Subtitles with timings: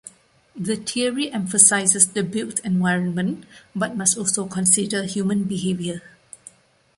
[0.55, 6.01] The theory emphasizes the built environment, but must also consider human behavior.